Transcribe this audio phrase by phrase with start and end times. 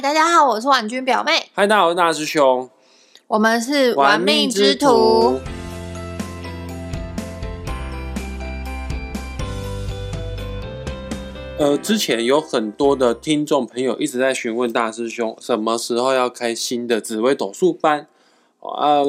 [0.00, 2.70] 嗨，大家好，我是婉君表妹，嗨，大家好，我是大师兄，
[3.26, 5.38] 我们是玩命之徒。。
[11.58, 18.06] 呃，之前有很多的听众朋友一直在询问大师兄什么时候要开新的紫微斗数班
[18.60, 19.04] 哦啊，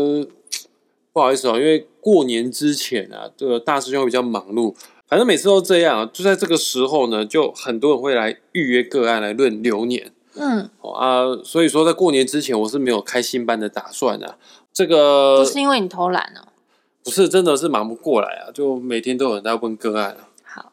[1.13, 4.75] 不好意思哦，因为过年之前啊，这个大师兄比较忙碌，
[5.07, 14.37] 反正每次都这样啊，就在这个时候呢，就很多人会来预约个案来论流年嗯，哦啊，所以说在过年之前我是没有开新班的打算的、
[14.71, 16.47] 这个不是因为你偷懒哦。
[17.03, 20.29] 不是真的是忙不过来啊，就每天都有人在问个案啊。
[20.43, 20.71] 好，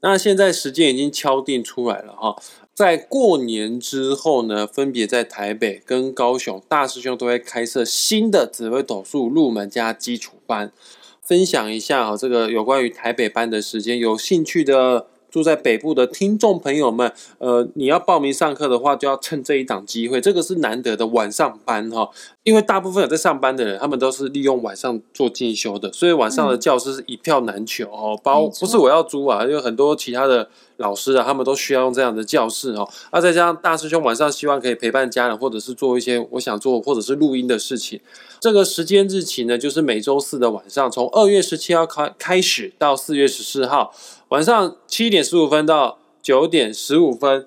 [0.00, 2.40] 那现在时间已经敲定出来了哈，
[2.72, 10.72] 在过年之后呢，分别在台北跟高雄，大师兄都会开设新的紫微斗数入门加基础班，
[11.20, 15.08] 分享一下哈，这个有关于台北班的时间，有兴趣的。
[15.34, 22.08] 住在北部的听众朋友们，呃，你要报名上课的话，就要趁这一档机会，这个是难得的晚上班哈，
[22.44, 28.16] 因为大部分有在上班的人，他们都是利用晚上做进修的，所以晚上的教室是一票难求哦。
[28.22, 32.88] 包不是我要租啊，有很多其他的老师啊，他们都需要用这样的教室哦。
[33.10, 38.00] 那再加上大师兄晚上希望可以陪伴家人，或者是做一些我想做或者是录音的事情。
[38.38, 43.92] 这个时间日期呢，就是每周四的晚上，从二月十七号开开始到四月十四号
[44.34, 47.46] 晚上七点十五分到九点十五分。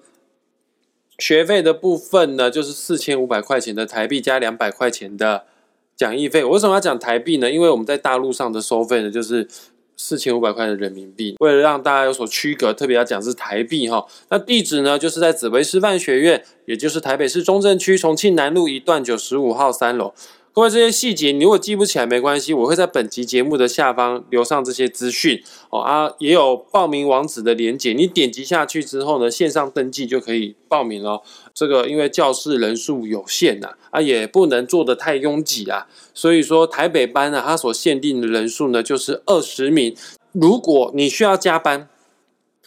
[1.20, 5.44] 学费的部分呢，就是四千五百块钱的台币加两百块钱的
[5.98, 6.46] 讲义费。
[6.46, 7.52] 我为什么要讲台币呢？
[7.52, 9.46] 因为我们在大陆上的收费呢，就是
[9.98, 11.36] 四千五百块的人民币。
[11.40, 14.06] 为了让大家有所区隔，特别要讲是台币哈。
[14.30, 20.14] 那地址呢，就是在紫薇师范学院，也就是台北市中正区重庆南路一段九十五号三楼。
[20.58, 31.22] 各位这些细节你如果记不起来没关系，我会在本集节目的下方留上这些资讯哦啊，也有报名网址的连结，你点击下去之后呢，线上登记就可以报名了。
[31.54, 39.96] 这个因为教室人数有限呐、啊，也不能做的太拥挤啊，所以说台北班呢、它所限定的人数呢就是二十名。
[40.32, 41.88] 如果你需要加班，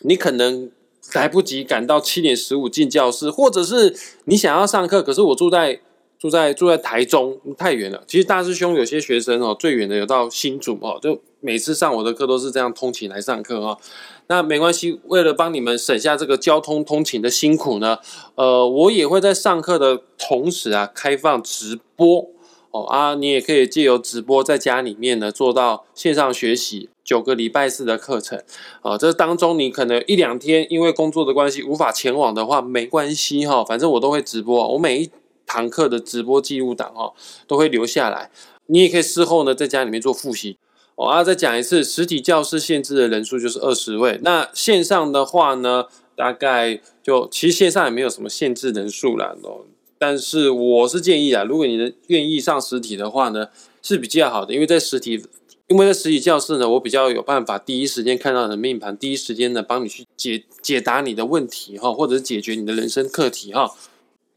[0.02, 0.70] 你可能
[1.12, 5.80] 来不及赶到七点十五进教室，或者是你想要上课，可是我住在
[6.20, 8.04] 住在住在台中太远了。
[8.06, 13.78] 其实大师兄有些学生哦，最远的有到新竹哦，就每次上我的课都是这样通勤来上课哦。
[14.26, 17.98] 那没关系，为了帮你们省下这个交通通勤的辛苦呢，
[18.34, 22.28] 呃，我也会在上课的同时啊，开放直播
[22.70, 28.40] 哦啊，你也可以借由直播在家里面呢做到线上学习九个礼拜四的课程
[28.82, 28.98] 啊。
[28.98, 35.10] 这当中你可能一两天因为工作的关系无法前往的话，没关系哈、反正我都会直播，我每一
[35.50, 37.12] 堂课的直播记录档哈
[37.48, 38.30] 都会留下来，
[38.66, 40.56] 你也可以事后呢在家里面做复习。
[40.94, 49.64] 我要再讲一次，实体教室限制的人数就是二十位，那线上的话呢，大概就其实线上也没有什么限制人数啦哦。
[49.98, 53.48] 但是我是建议啊，如果你的愿意上实体的话呢，
[53.82, 55.20] 是比较好的，因为在实体，
[55.66, 63.74] 因为在实体教室呢，我比较有办法第一时间看到你的命盘，第一时间呢帮你去解解答你的问题哈，或者是解决你的人生课题哈。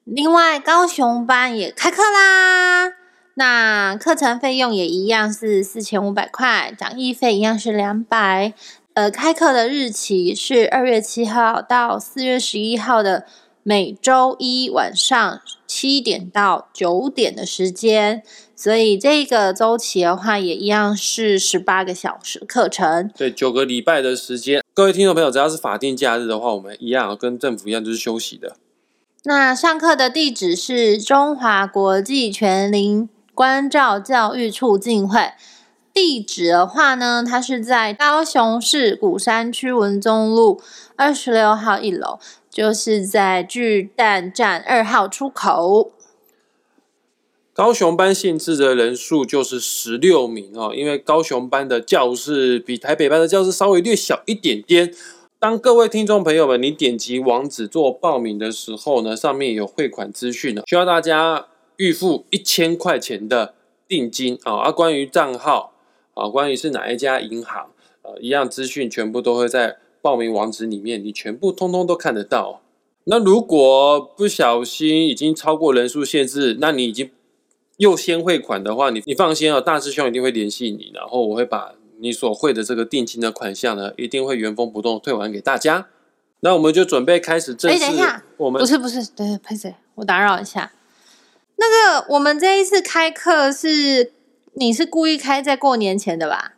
[0.06, 2.92] 另外，高雄班也开课啦。
[3.36, 8.54] 那课程费用也一样是四千五百块，讲义费一样是两百。
[8.96, 13.26] 呃，开课的日期是二月七号到四月十一号的
[13.64, 18.22] 每周一晚上七点到九点的时间，
[18.58, 23.10] 所以这个周期的话也一样是十八个小时课程。
[23.18, 28.58] 对，九个礼拜的时间，各位听众朋友，只要是法定假日的话，我们一样跟政府一样，就是休息的。
[29.26, 35.32] 那上课的地址是中华国际全龄关照教育促进会。
[35.94, 40.62] 地址的话呢，它是在高雄市鼓山区文中路
[40.98, 42.20] 二十六号一楼，
[42.50, 45.94] 就是在巨蛋站二号出口。
[47.54, 54.94] 高雄班限制的人数就是十六名哦，因为高雄班的教室比台北班的教室稍微略小一点点。
[55.44, 63.54] 当各位听众朋友们，你点击网址做报名的时候呢，上面有汇款资讯呢，需要大家预付一千块钱的
[63.86, 64.54] 定金啊。
[64.60, 65.74] 啊，关于账号
[66.14, 67.68] 啊，关于是哪一家银行，
[68.04, 72.62] 呃，一样资讯全部都会在报名网址里面，你全部通通都看得到。
[73.04, 77.12] 那如果不小心已经超过人数限制，那你已经
[77.76, 85.88] 又先汇款的话，你你放心哦，大师兄一定会联系你，然后我会把你所汇的这个定金的款项呢，一定会原封不动退还给大家。
[86.42, 89.74] 那我们就准备开始正哎，式等一下，我们不是不是，对，拍谁？
[89.96, 90.72] 我打扰一下。
[91.56, 94.12] 那个，我们这一次开课是
[94.54, 96.54] 你是故意开在过年前的吧？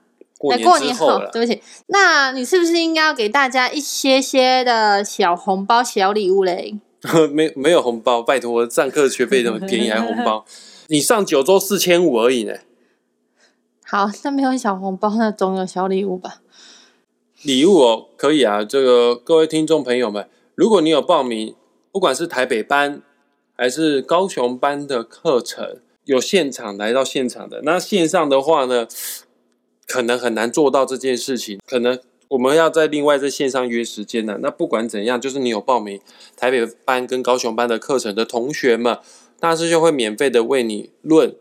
[0.52, 1.22] 哎过年过年后。
[1.32, 6.80] 对不起，那你是不是应该要给大家一些些的小红包、小礼物嘞？
[7.32, 10.44] 没没有红包，拜托，我上课学费这么便宜，还红包？
[10.90, 12.54] 你上九周四千五而已呢。
[13.88, 16.42] 好，那没有小红包，那总有小礼物吧？
[17.44, 18.64] 礼物哦，可以啊。
[18.64, 21.54] 这个各位听众朋友们，如果你有报名，
[21.92, 23.04] 不管是台北班
[23.56, 28.88] 还是高雄班的课程，有现场来到现场的，那线上的话呢，
[29.86, 32.00] 可能很难做到这件事情，可能
[32.30, 34.40] 我们要在另外在线上约时间呢。
[34.42, 36.02] 那不管怎样，就是你有报名
[36.36, 38.98] 台北班跟高雄班的课程的同学们，
[39.40, 41.36] 大师兄会免费的为你论。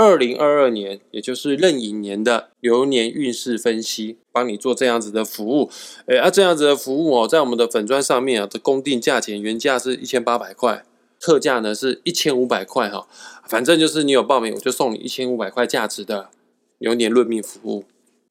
[0.00, 5.70] 二零二二年，也就是壬寅年的流年运势分析，帮你做这样子的服务。
[6.06, 10.86] 诶，啊，这样子的服务哦，在我们的粉砖上面啊，的公定价钱原价是一千八百块，
[11.20, 13.06] 特价呢是一千五百块哈。
[13.46, 16.30] 反正就是你有报名，我就送你一千五百块价值的
[16.78, 17.84] 流年论命服务。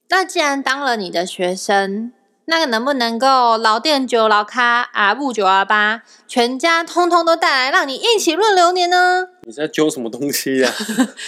[0.10, 2.12] 那既然当了你的学生，
[2.50, 9.28] 那个能不能够老店九老咖阿布九阿八，全家通通都带来，让你一起论流年呢？
[9.44, 10.74] 你在揪什么东西呀？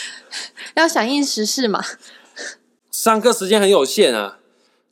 [0.74, 1.80] 要响应时事嘛？
[2.92, 4.40] 上课时间很有限啊，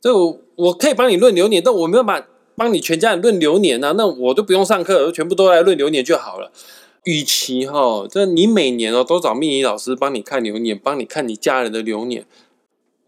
[0.00, 2.22] 这我我可以帮你论流年，但我没有把
[2.54, 6.52] 帮你全家人论流年啊，那我都不用上课，全部都来论流年就好了。
[7.02, 12.24] 与其哈，这你每年哦都找命理老师帮你看流年，帮你看你家人的流年，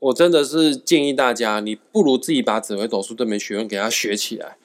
[0.02, 4.56] 我真的是建议大家，你不如自己把紫微斗数这门学问给他学起来。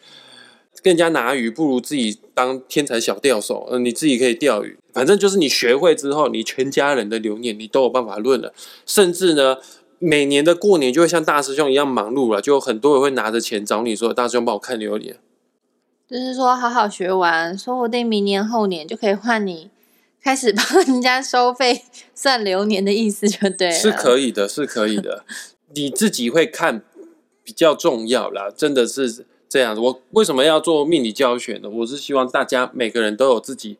[0.83, 3.67] 更加拿鱼，不如自己当天才小钓手。
[3.71, 8.51] 嗯，你自己可以钓鱼，反正就是你学会之后，你全家人的流年你都有办法论了。
[8.85, 9.57] 甚至呢，
[9.99, 15.17] 每年的过年就会像大师兄一样忙碌了，就很多人会拿着钱找你说：“大师兄帮我看流年。”
[16.09, 19.69] 就是说，好好学完，说不定明年后年就可以换你
[20.27, 21.83] 开始帮人家收费
[22.13, 23.73] 算流年的意思，就对了。
[23.73, 25.23] 是可以的，是可以的。
[25.73, 26.83] 你自己会看
[27.45, 29.25] 比较重要啦，真的是。
[29.47, 31.69] 这样，我为什么要做命理教学呢？
[31.69, 33.77] 我是希望大家每个人都有自己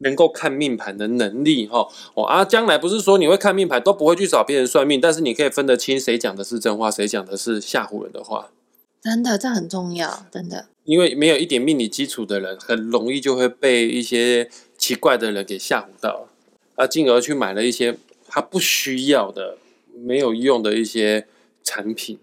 [0.00, 1.88] 能够看命盘的能力，哈。
[2.12, 8.50] 哦啊，将来不是说你会看命盘都不会去找别人算命，但是你可以分得清谁讲的是真话，谁讲的是吓唬人的话。
[9.02, 10.66] 真的，这很重要，真的。
[10.84, 14.50] 因为没有一点命理基础的人，很容易就会被一些
[14.82, 16.26] 奇怪的人给吓唬到，
[16.74, 17.96] 啊，进而去买了一些
[18.26, 19.56] 他不需要的、
[19.94, 21.28] 没有用的一些
[21.62, 22.18] 产品。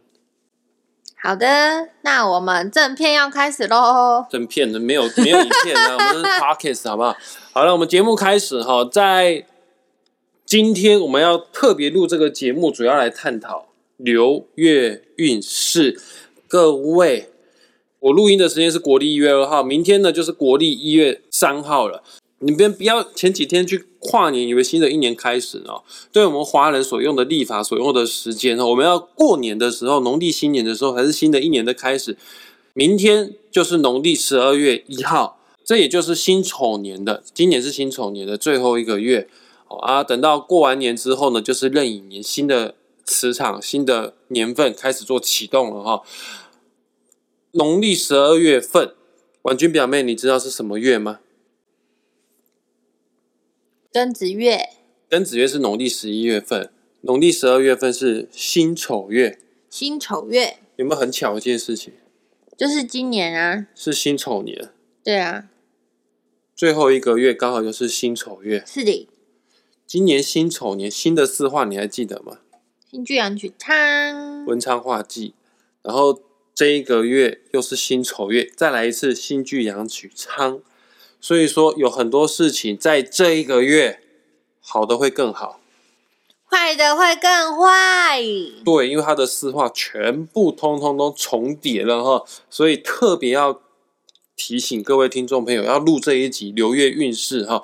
[1.15, 4.25] 好的，那我们正片要开始喽。
[4.29, 7.15] 正片的没有没有影片啊， 我们是 podcast 好不好？
[7.53, 8.83] 好了，我们节目开始哈。
[8.83, 9.45] 在
[10.45, 15.97] 今天我们要特别录这个节目，主要来探讨流月运势。
[16.49, 17.29] 各位，
[17.99, 22.03] 我录音的时间是国历一月二号，明天呢就是国历一月三号了。
[22.39, 25.83] 你别不要前几天去跨年，以为新的一年开始哦。
[26.11, 32.17] 对我们华人所用的历法所用的时间哦，我们要过年的时候，农历新年的时候，还是新的一年的开始。
[32.73, 39.27] 明天就是农历十二月一号，这也就是辛丑年的，今年是辛丑年的最后一个月
[39.67, 40.03] 哦啊。
[40.03, 46.03] 等到过完年之后呢，就是壬寅年，新的磁场、新的年份开始做启动了哈。
[47.51, 48.93] 农历十二月份，
[49.41, 51.19] 婉君表妹，你知道是什么月吗？
[53.91, 54.69] 庚子月，
[55.09, 56.71] 庚子月是农历十一月份，
[57.01, 59.39] 农历十二月份是辛丑月。
[59.67, 61.93] 辛丑月有没有很巧一件事情？
[62.55, 64.69] 就是今年啊，是辛丑年。
[65.03, 65.49] 对啊，
[66.55, 68.63] 最后一个月刚好就是辛丑月。
[68.67, 69.09] 是的，
[69.87, 72.41] 今年辛丑年，新的四化你还记得吗？
[72.91, 75.33] 新巨阳曲昌，文昌化忌，
[75.81, 76.21] 然后
[76.53, 80.61] 这一个月又是辛丑月，再来一次新巨阳曲仓。
[81.19, 83.99] 所以说有很多事情在这一个月，
[84.61, 85.59] 好的会更好，
[86.45, 88.21] 坏的会更坏。
[88.63, 93.61] 对，因为它的四化全部通通都重叠了哈，所以特别要
[94.35, 97.63] 提醒各位听众朋友要录这一集流月运势哈。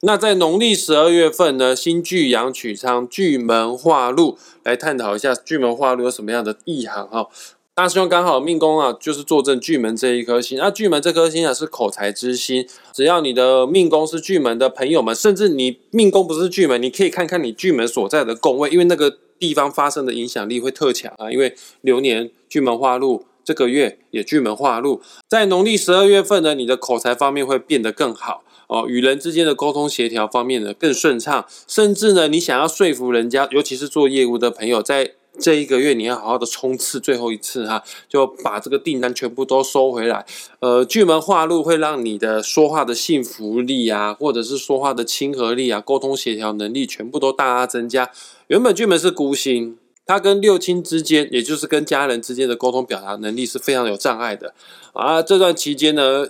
[0.00, 7.28] 那在农历十二月份呢，新巨阳曲昌巨门化禄来探讨一下巨门化禄有什么样的意涵哈。
[7.76, 10.56] 大师兄刚好命宫啊，就是坐镇巨门这一颗星。
[10.56, 12.66] 那巨门这颗星啊，是口才之星。
[12.94, 21.30] 只要你的命宫是巨门的朋友们，甚至你命宫不是巨门，你可以看看你巨门所在的宫位，因为那个地方发生的影响力会特强啊。
[21.30, 40.24] 因为流年巨门化禄，这个月也巨门化禄，在农历十二月份呢，你的口才方面会变得更好哦，与人之间的沟通协调方面呢更顺畅，甚至呢，你想要说服人家，尤其是做业务的朋友，在这一个月你要好好的冲刺最后一次哈，就把这个订单全部都收回来。
[40.60, 48.10] 呃，巨门化禄会让你的说话的信服力啊，或者是说话的亲和力啊，沟通协调能力全部都大大增加。
[48.48, 54.54] 原本巨门是孤星，它跟六亲之间，也就是跟家人之间的沟通表达能力是非常有障碍的
[54.92, 55.22] 啊。
[55.22, 56.28] 这段期间呢，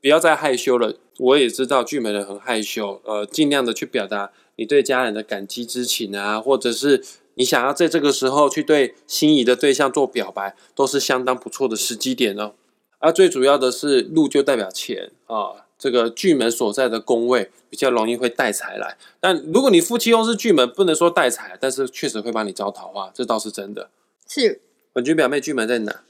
[0.00, 0.94] 不要再害羞了。
[1.18, 7.04] 我也知道巨门人很害羞，呃，尽量的去表达你对家人的感激之情啊，或者是
[7.34, 12.52] 你想要在这个时候去对心仪的对象做表白，都是相当不错的时机点哦。
[12.98, 18.98] 而最主要的是，禄就代表钱啊，这个巨门所在的宫位比较容易会带财来。
[19.18, 23.88] 但如果你夫妻宫是巨门，不能说带财，但是确实会帮你招桃花，这倒是真的。
[24.28, 24.60] 是
[24.92, 26.02] 本君表妹巨门在哪？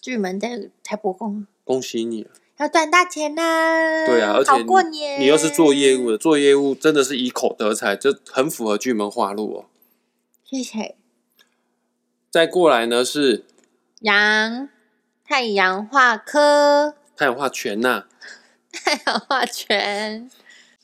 [0.00, 2.30] 巨门在财帛宫，恭喜你了。
[2.58, 4.06] 要赚大钱啦！
[4.06, 9.64] 对啊，而且过年，你又是做业务的，做业务真的是以口得财，这很符合巨门化禄哦。
[10.50, 10.96] 谢谢。
[12.30, 13.44] 再过来呢是
[14.00, 14.70] 羊，
[15.22, 18.04] 太阳化科，太阳化权呐、
[18.72, 20.30] 太阳化权，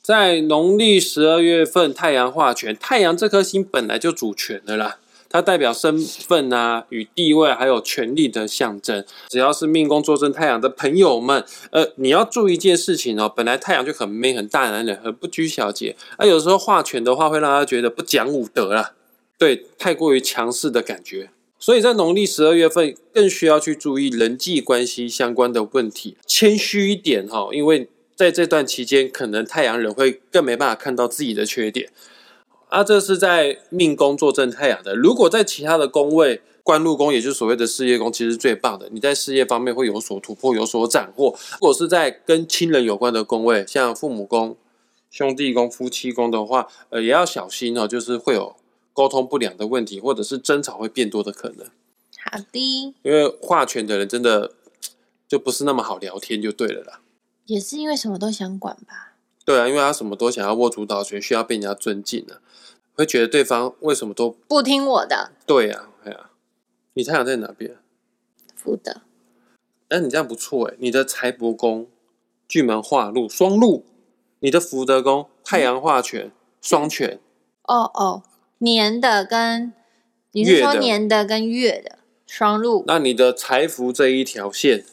[0.03, 9.03] 在农历十二月份，太阳化权，太阳这颗星本来就主权的啦，它代表身份啊、与地位还有权力的象征。
[9.29, 18.93] 只要是命宫坐镇太阳的朋友们，呃，你要注意一件事情哦，本来太阳就很 man、很大男人、很不拘小节，啊，有时候化权的话会让他觉得不讲武德啦，
[19.37, 21.29] 对，太过于强势的感觉。
[21.57, 31.89] 所以在农历十二月份，更需要去注意人际关系相关的问题，谦虚一点哈，因为在这段期间，可能太阳人会更没办法看到自己的缺点。
[32.69, 34.95] 啊，这是在命宫坐镇太阳的。
[34.95, 41.37] 如果在其他的宫位，官禄宫，也就是所谓的事业宫，其实最棒的，你在事业方面会有所突破，有所斩获。
[41.53, 44.57] 如果是在跟亲人有关的宫位，像父母宫、
[45.09, 48.55] 兄弟宫、夫妻宫的话，呃，也要小心哦，就是会有
[48.95, 51.67] 沟通不良的问题，或者是争吵会变多的可能。
[52.23, 54.53] 好的，因为画权的人真的
[55.27, 57.01] 就不是那么好聊天，就对了啦。
[57.45, 59.17] 也是因为什么都想管吧。
[59.43, 62.41] 对啊，因为他什么都想要握主导权，需要被人家尊敬啊，
[62.95, 66.31] 会觉得对方为什么都不听我的，对啊，哎呀、
[66.93, 67.77] 你太阳在哪边？
[68.55, 69.01] 负的，
[69.89, 71.87] 哎，你这样不错哎，你的财帛宫
[72.47, 73.85] 巨门化禄双禄，
[74.39, 77.19] 你的福德宫太阳化权双权，
[77.63, 78.23] 哦哦，
[78.59, 79.73] 年的跟
[80.31, 84.85] 你是月的说年的跟月的双路那你的财福这一条线，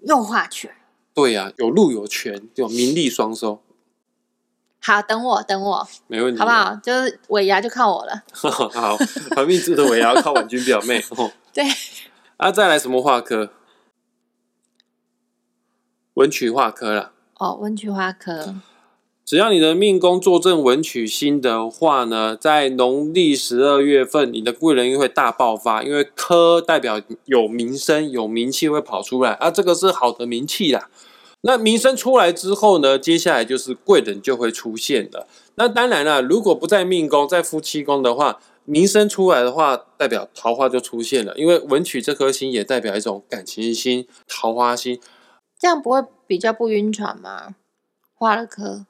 [0.00, 0.74] 又画权。
[1.14, 3.60] 对呀、有路有权，有名利双收，
[4.80, 6.50] 好，等我等我，没问题，好不？
[6.52, 6.76] 好？
[6.76, 8.22] 就是尾牙就靠我了。
[8.32, 8.96] 好，
[9.34, 11.32] 好命之的我也要靠婉君表妹 哦。
[11.52, 11.64] 对，
[12.36, 13.50] 啊，再来什么画科？
[16.14, 17.12] 文曲画科啦。
[17.34, 18.54] 哦，文曲花科，
[19.28, 30.88] 只要你的命宫坐镇文曲星的话呢，在农历十二月份，你的贵人运会大爆发，因为科代表有名声、有名气会跑出来啊，这个是好的名气啦。
[31.42, 35.28] 那名声出来之后呢，接下来就是贵人就会出现了。
[35.56, 44.98] 那当然了，如果不在命宫，在夫妻宫的话，名声出来的话，代表桃花就出现了，因为文曲这颗星也代表一种感情星、桃花星。
[45.58, 47.56] 这样不会比较不晕船吗？
[48.14, 48.86] 画了科，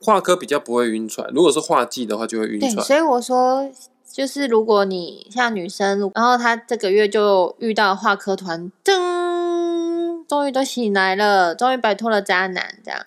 [0.00, 2.84] 画科比较不会晕船，如果是画技的话就会晕对，船。
[2.84, 3.70] 所以我说，
[4.12, 13.06] 就是如果你像女生，然后她这个月就遇到画科团，噔，终于都醒来了，终于摆脱了渣男，这样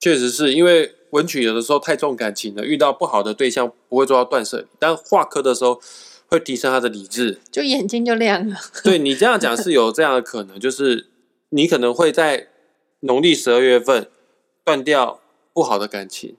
[0.00, 5.80] 确实是因为文曲有的时候太重感情了，遇到不好的对象不会做到断舍离，但画科的时候
[6.26, 7.38] 会提升他的理智。
[7.52, 8.56] 就眼睛就亮了。
[8.82, 11.06] 对你这样讲是有这样的可能，就是
[11.50, 12.48] 你可能会在
[13.00, 14.08] 农历十二月份
[14.64, 15.20] 断掉
[15.52, 16.36] 不好的感情。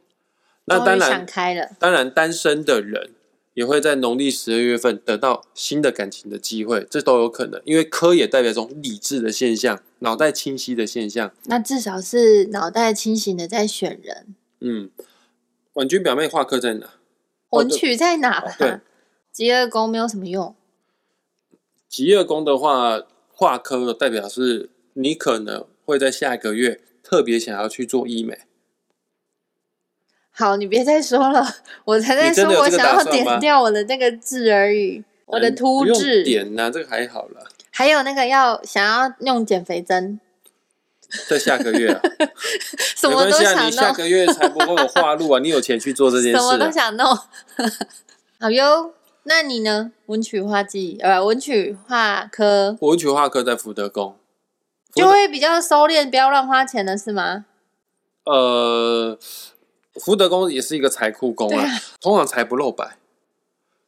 [0.66, 3.12] 那当然想然，开了，当然单身的人
[3.54, 7.62] 也会在农历十二月份得到新的感情的机会，这都有可能。
[7.66, 11.34] 因为科也代表一种理智的现象，脑袋清晰的现象。
[11.46, 14.36] 那至少是脑袋清醒的在选人。
[14.62, 14.90] 嗯，
[15.74, 16.86] 婉君表妹画科在哪？
[17.50, 18.56] 哦文曲在哪吧？
[18.58, 18.80] 对
[19.32, 20.56] 极恶宫没有什么用。
[21.90, 28.40] 极恶宫的话，画科代表是你可能会在下一个月特别想要去做医美。
[30.36, 31.46] 好，你别再说了，
[31.86, 40.20] 我才在说我想要点掉我的那个痣而已，我的嗯不用凸痣，点呐、这个还好了，还有那个要想要用减肥针，
[41.30, 42.02] 在下个月、啊，
[42.98, 46.72] 什么都想你下弄，个月才不会有化路啊，你有钱去做这件事什么都。
[46.72, 47.16] 想弄。
[48.40, 49.92] 好哟，那你呢？
[50.08, 54.18] 文曲画技，呃，文曲画科文曲画科在福德宫，
[54.96, 57.46] 就德会比较收敛，不要乱花钱了，是吗？
[58.26, 59.18] 呃，
[60.00, 62.98] 福德宫也是一个财库宫啊啊，通常财不露白。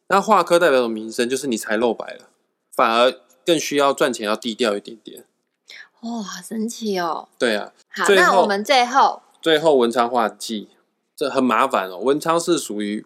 [0.08, 2.28] 那画科代表的名声就是你财露白了，
[2.72, 5.24] 反而更需要赚钱要低调一点点。
[6.02, 7.28] 哇、好神奇哦！
[7.38, 10.68] 对啊，好，那我们最后最后文昌画忌，
[11.16, 11.98] 这很麻烦哦。
[11.98, 13.04] 文昌是属于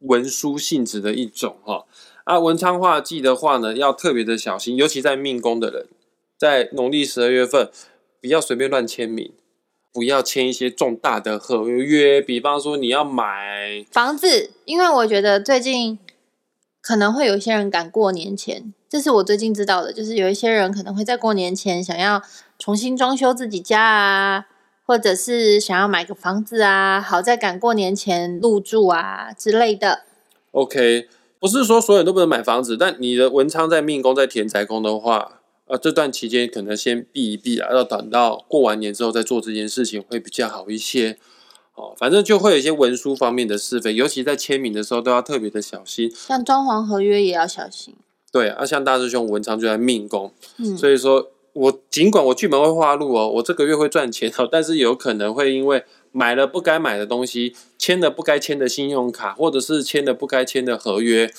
[0.00, 1.86] 文书性质的一种哈、
[2.24, 5.86] 啊，文昌画忌的话呢，要特别的小心，尤其在命宫的人，
[6.36, 7.70] 在农历十二月份
[8.20, 9.32] 不要随便乱签名，
[9.92, 15.98] 不要签一些重大的合约，比方说你要买房子，因为我觉得最近
[16.80, 22.22] 可能会有一些人赶过年前，这是我最近知道的，就是有一些人可能会在过年前想要
[22.58, 24.46] 重新装修自己家啊，
[24.86, 30.04] 或者是想要买个房子啊，好在赶过年前入住啊之类的。
[30.52, 35.39] OK，不是说所有人都不能买房子，但你的文昌在命宫在田宅宫的话，
[35.70, 41.16] 呃，这段期间可能先避一避啊，要等到过完年之后再做这件事情会比较好一些。
[41.76, 46.12] 哦，反正就会有一些文书方面的是非，尤其在签名的时候都要特别的小心。
[46.14, 47.94] 像装潢合约也要小心。
[48.32, 61.32] 对啊，像大师兄文昌就在命宫，嗯，所以说我尽管我剧本会画路哦，我这个月会赚钱哦，但是有可能会因为买了不该买的东西，签了不该签的信用卡，或者是签了不该签的合约，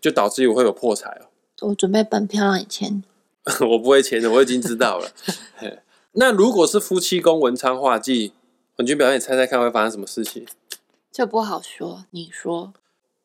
[0.00, 1.68] 就导致我会有破财哦。
[1.68, 3.04] 我准备本票让你签。
[3.68, 5.10] 我不会签的，我已经知道了。
[6.12, 8.32] 那如果是夫妻宫文昌化忌，
[8.76, 10.46] 文君表演，猜猜看会发生什么事情？
[11.12, 12.72] 这不好说，你说。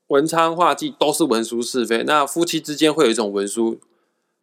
[0.07, 3.79] 文昌化忌都是文书是非，那夫妻之间会有一种文书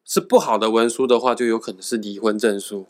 [0.05, 2.87] 是不好的文书的话，就有可能是离婚证书。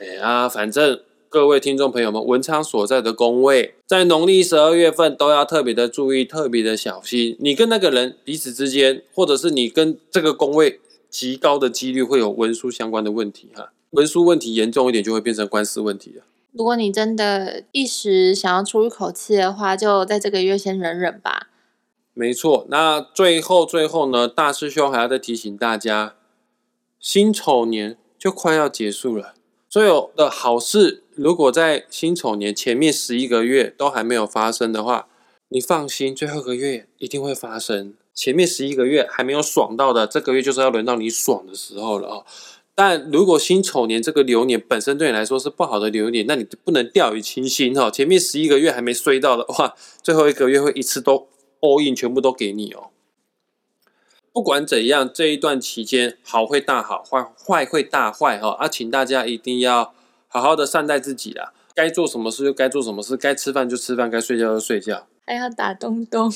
[0.00, 7.36] 哎呀，反正各位听众朋友们，文昌所在的宫位，在农历十二月份都要特别的注意，特别的小心。
[7.38, 13.72] 你跟那个人彼此之间，或者是你跟这个宫位极高的几率会有文书相关的问题哈。
[13.90, 16.24] 文书问题严重一点，就会变成官司问题了。
[16.52, 21.48] 如果你真的一时想要出一口气的话，就在这个月先忍忍吧。
[22.14, 26.16] 没错，那最后最后呢，大师兄还要再提醒大家，
[26.98, 29.34] 辛丑年就快要结束了，
[29.68, 35.06] 所有的好事如果在辛丑年前面十一个月都还没有发生的话，
[35.50, 37.94] 你放心，最后一个月一定会发生。
[38.18, 42.26] 前面十一个月还没有爽到的，这个月就是要轮到你爽的时候了哦。
[42.74, 47.88] 但如果辛丑年这个流年本身对你来说是不好的流年，那你不能掉以轻心哦。
[47.88, 51.28] 前面十一个月还没衰到的话，最后一个月会一次都
[51.60, 52.90] all in 全部都给你哦。
[54.32, 59.94] 不管怎样，这一段期间好会大好，坏坏会大坏哈、啊，请大家一定要
[60.26, 61.52] 好好的善待自己啦。
[61.72, 66.32] 该做什么事就该做什么事，该吃饭就吃饭，该睡觉就睡觉，还要打东东，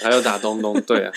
[0.00, 0.80] 还有打东东。
[0.80, 1.12] 对啊，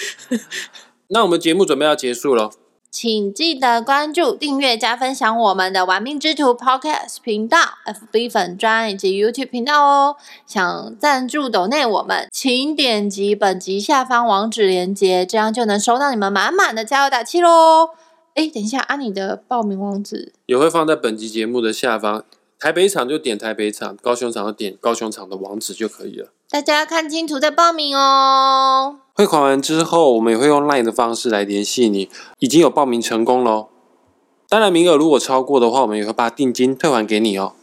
[1.08, 2.52] 那我们节目准备要结束了。
[2.92, 10.16] 请记得关注、订阅、加分享我们的“玩命之徒 ”Podcast 频道、FB 粉专以及 YouTube 频道哦。
[10.48, 17.90] 想赞助抖内我们，请点击本集下方网址链接，这样就能收到你们满满的加油打气喽。
[18.34, 22.26] 哎，等一下，按、你的报名网址也会放在本集节目的下方。
[22.60, 26.28] 台北场就点台北场，高雄场就点高雄场的网址就可以了。
[26.50, 28.98] 大家要看清楚再报名哦。
[29.14, 33.70] 汇款完之后，我们也会用 LINE 的方式来联系你，已经有报名成功喽。
[34.50, 37.54] 当然，名额如果超过的话，我们也会把定金退还给你哦。